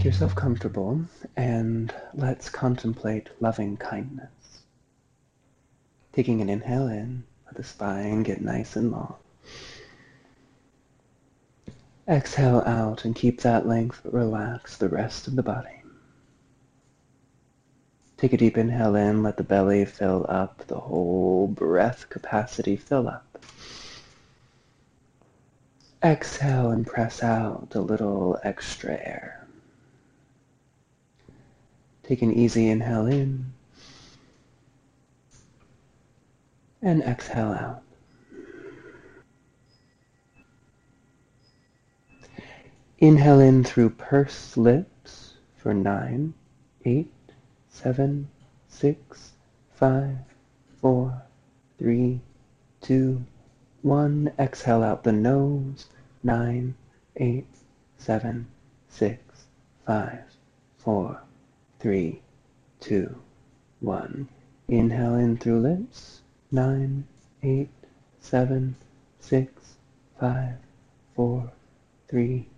[0.00, 1.04] Make yourself comfortable
[1.36, 4.62] and let's contemplate loving kindness.
[6.14, 9.16] Taking an inhale in, let the spine get nice and long.
[12.08, 15.82] Exhale out and keep that length, but relax the rest of the body.
[18.16, 23.06] Take a deep inhale in, let the belly fill up, the whole breath capacity fill
[23.06, 23.44] up.
[26.02, 29.39] Exhale and press out a little extra air.
[32.10, 33.52] Take an easy inhale in
[36.82, 37.84] and exhale out.
[42.98, 46.34] Inhale in through pursed lips for nine,
[46.84, 47.12] eight,
[47.68, 48.28] seven,
[48.66, 49.30] six,
[49.76, 50.16] five,
[50.80, 51.22] four,
[51.78, 52.18] three,
[52.80, 53.24] two,
[53.82, 54.32] one.
[54.36, 55.86] Exhale out the nose.
[56.24, 56.74] Nine,
[57.14, 57.46] eight,
[57.98, 58.48] seven,
[58.88, 59.20] six,
[59.86, 60.24] five,
[60.76, 61.20] four,
[61.80, 62.20] three,
[62.78, 63.16] two,
[63.80, 64.28] one.
[64.68, 66.20] Inhale in through lips.
[66.52, 67.06] Nine,
[67.42, 67.70] eight,
[68.20, 68.76] seven,
[69.18, 69.76] six,
[70.20, 70.56] five,
[71.16, 71.50] four,
[72.08, 72.48] three,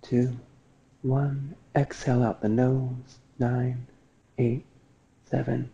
[0.00, 0.38] two,
[1.02, 1.54] one.
[1.76, 3.18] Exhale out the nose.
[3.38, 3.86] Nine,
[4.38, 4.64] eight,
[5.24, 5.70] seven,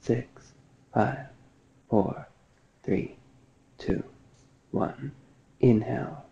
[0.00, 0.52] six,
[0.92, 1.26] five,
[1.88, 2.28] four,
[2.82, 3.16] three,
[3.78, 4.04] two,
[4.70, 5.12] one.
[5.60, 6.24] Inhale.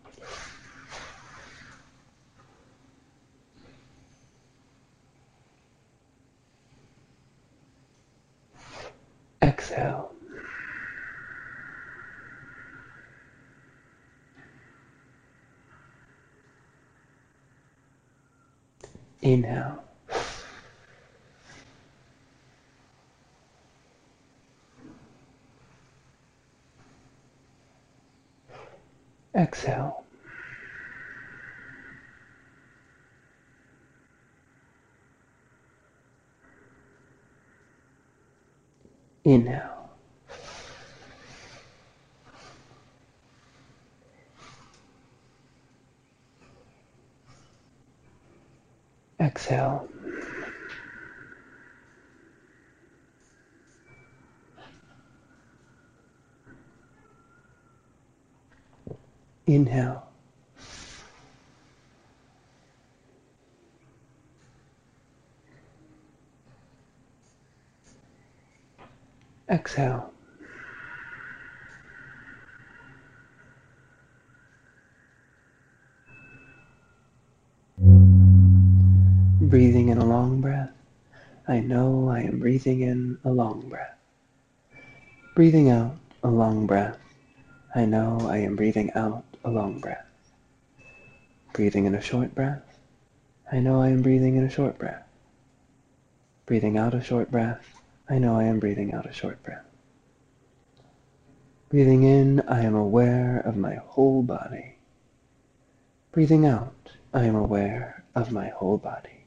[9.71, 10.11] Exhale.
[19.23, 19.79] Inhale.
[29.35, 30.00] Exhale.
[39.31, 39.71] Inhale.
[49.21, 49.87] Exhale.
[59.47, 60.10] Inhale.
[69.51, 70.13] Exhale.
[79.41, 80.71] Breathing in a long breath.
[81.49, 83.99] I know I am breathing in a long breath.
[85.35, 86.99] Breathing out a long breath.
[87.75, 90.07] I know I am breathing out a long breath.
[91.55, 92.79] Breathing in a short breath.
[93.51, 95.03] I know I am breathing in a short breath.
[96.47, 97.80] Breathing out a short breath.
[98.11, 99.65] I know I am breathing out a short breath.
[101.69, 104.75] Breathing in, I am aware of my whole body.
[106.11, 109.27] Breathing out, I am aware of my whole body.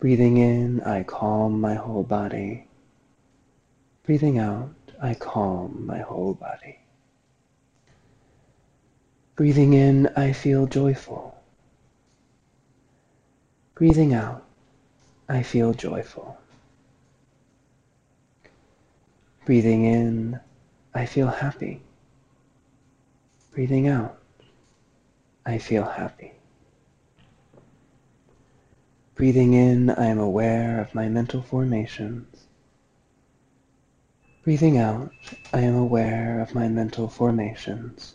[0.00, 2.66] Breathing in, I calm my whole body.
[4.02, 6.80] Breathing out, I calm my whole body.
[9.36, 11.40] Breathing in, I feel joyful.
[13.76, 14.44] Breathing out,
[15.28, 16.41] I feel joyful.
[19.44, 20.38] Breathing in,
[20.94, 21.82] I feel happy.
[23.52, 24.18] Breathing out,
[25.44, 26.32] I feel happy.
[29.16, 32.46] Breathing in, I am aware of my mental formations.
[34.44, 35.12] Breathing out,
[35.52, 38.14] I am aware of my mental formations.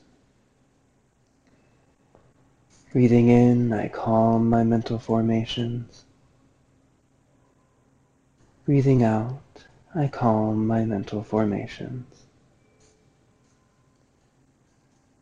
[2.94, 6.06] Breathing in, I calm my mental formations.
[8.66, 9.42] Breathing out,
[9.96, 12.26] I calm my mental formations.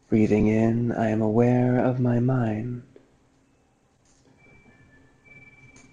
[0.10, 2.84] Breathing in, I am aware of my mind.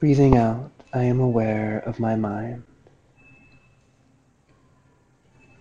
[0.01, 2.65] Breathing out, I am aware of my mind.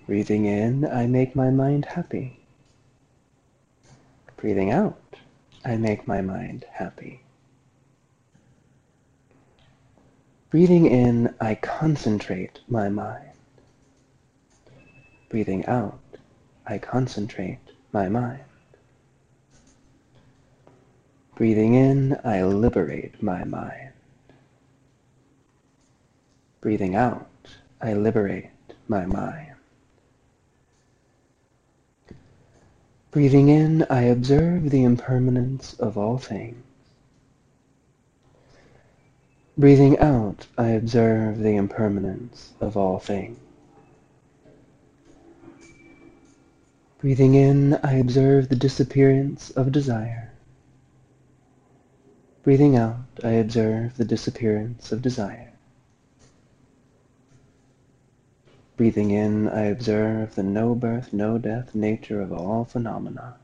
[0.07, 2.39] Breathing in, I make my mind happy.
[4.37, 5.15] Breathing out,
[5.63, 7.21] I make my mind happy.
[10.51, 13.31] Breathing in, I concentrate my mind.
[15.29, 16.01] Breathing out,
[16.67, 17.61] I concentrate
[17.93, 18.43] my mind.
[21.35, 23.93] Breathing in, I liberate my mind.
[26.59, 27.29] Breathing out,
[27.81, 28.51] I liberate
[28.89, 29.53] my mind.
[33.11, 36.61] Breathing in, I observe the impermanence of all things.
[39.57, 43.37] Breathing out, I observe the impermanence of all things.
[46.99, 50.31] Breathing in, I observe the disappearance of desire.
[52.43, 55.51] Breathing out, I observe the disappearance of desire.
[58.77, 63.35] Breathing in, I observe the no birth, no death nature of all phenomena.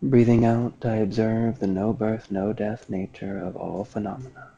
[0.00, 4.50] Breathing out, I observe the no birth, no death nature of all phenomena.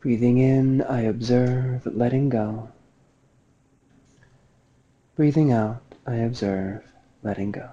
[0.00, 2.70] Breathing in, I observe letting go.
[5.16, 6.82] Breathing out, I observe
[7.22, 7.68] letting go.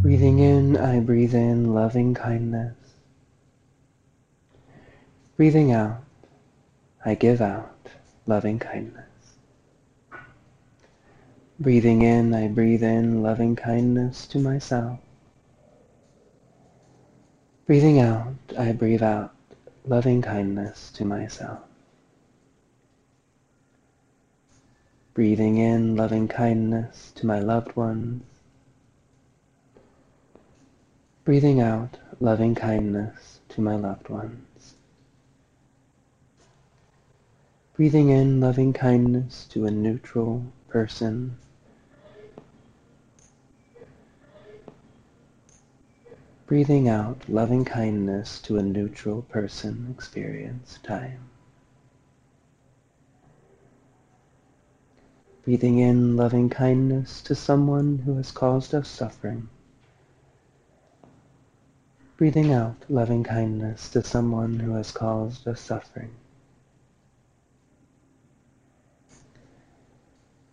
[0.00, 2.76] Breathing in, I breathe in loving kindness.
[5.36, 6.02] Breathing out,
[7.04, 7.90] I give out
[8.26, 9.04] loving kindness.
[11.60, 15.00] Breathing in, I breathe in loving kindness to myself.
[17.66, 19.34] Breathing out, I breathe out
[19.84, 21.58] loving kindness to myself.
[25.14, 28.22] Breathing in loving kindness to my loved ones.
[31.24, 34.74] Breathing out loving kindness to my loved ones.
[37.74, 41.36] Breathing in loving kindness to a neutral person
[46.48, 51.28] Breathing out loving kindness to a neutral person experience time.
[55.44, 59.50] Breathing in loving kindness to someone who has caused us suffering.
[62.16, 66.14] Breathing out loving kindness to someone who has caused us suffering.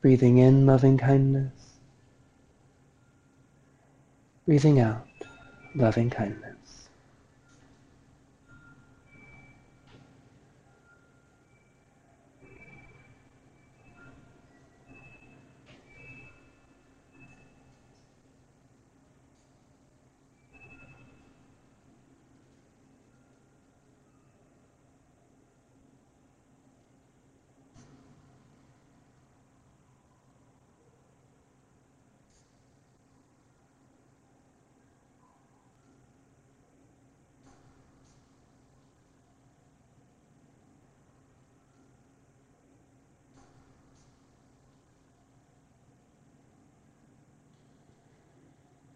[0.02, 1.54] Breathing in loving kindness.
[4.46, 5.08] Breathing out
[5.76, 6.85] loving kindness.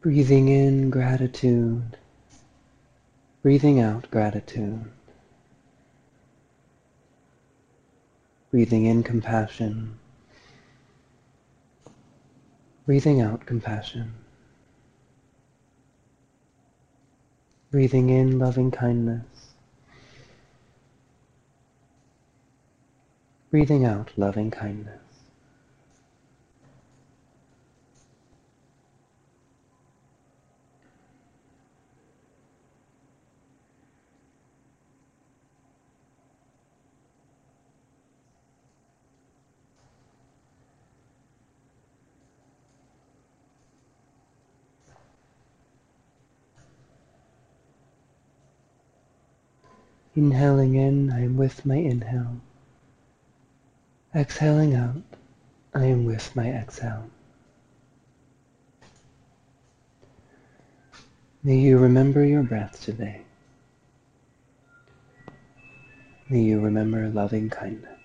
[0.01, 1.97] Breathing in gratitude,
[3.41, 4.85] breathing out gratitude.
[8.51, 9.99] Breathing in compassion,
[12.85, 14.13] breathing out compassion.
[17.71, 19.53] Breathing in loving kindness,
[23.51, 25.08] breathing out loving kindness.
[50.15, 52.41] Inhaling in, I am with my inhale.
[54.15, 55.03] Exhaling out,
[55.73, 57.09] I am with my exhale.
[61.43, 63.21] May you remember your breath today.
[66.27, 67.98] May you remember loving kindness.